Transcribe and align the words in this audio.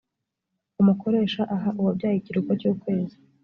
umukoresha 0.81 1.41
aha 1.55 1.69
uwabyaye 1.79 2.15
ikiruhuko 2.17 2.51
cy’ukwezi 2.59 3.17